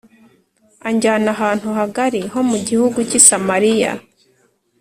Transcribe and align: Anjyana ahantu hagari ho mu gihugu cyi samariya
Anjyana 0.87 1.29
ahantu 1.35 1.67
hagari 1.77 2.21
ho 2.31 2.39
mu 2.49 2.57
gihugu 2.67 2.97
cyi 3.09 3.19
samariya 3.27 3.91